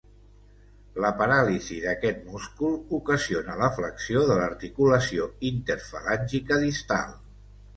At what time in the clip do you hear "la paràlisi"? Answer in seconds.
1.03-1.75